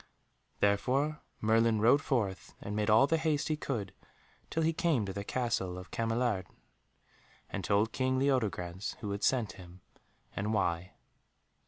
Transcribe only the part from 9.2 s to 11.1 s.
sent him and why.